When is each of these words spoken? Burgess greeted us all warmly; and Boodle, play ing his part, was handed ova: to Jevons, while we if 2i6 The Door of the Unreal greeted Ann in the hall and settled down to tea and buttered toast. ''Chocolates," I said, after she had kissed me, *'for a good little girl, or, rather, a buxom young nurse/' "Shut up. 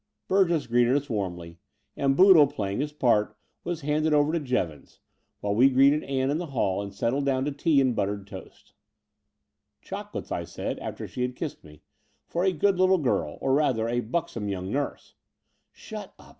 Burgess 0.27 0.65
greeted 0.65 0.97
us 0.97 1.11
all 1.11 1.17
warmly; 1.17 1.59
and 1.95 2.15
Boodle, 2.17 2.47
play 2.47 2.71
ing 2.73 2.79
his 2.79 2.91
part, 2.91 3.37
was 3.63 3.81
handed 3.81 4.13
ova: 4.15 4.31
to 4.31 4.39
Jevons, 4.39 4.99
while 5.41 5.53
we 5.53 5.67
if 5.67 5.73
2i6 5.73 5.75
The 5.75 5.77
Door 5.77 5.95
of 5.95 6.01
the 6.01 6.07
Unreal 6.07 6.09
greeted 6.09 6.21
Ann 6.23 6.29
in 6.31 6.37
the 6.39 6.45
hall 6.47 6.81
and 6.81 6.91
settled 6.91 7.25
down 7.27 7.45
to 7.45 7.51
tea 7.51 7.81
and 7.81 7.95
buttered 7.95 8.25
toast. 8.25 8.73
''Chocolates," 9.83 10.31
I 10.31 10.43
said, 10.43 10.79
after 10.79 11.07
she 11.07 11.21
had 11.21 11.35
kissed 11.35 11.63
me, 11.63 11.83
*'for 12.25 12.43
a 12.43 12.51
good 12.51 12.79
little 12.79 12.97
girl, 12.97 13.37
or, 13.41 13.53
rather, 13.53 13.87
a 13.87 13.99
buxom 13.99 14.49
young 14.49 14.71
nurse/' 14.71 15.13
"Shut 15.71 16.15
up. 16.17 16.29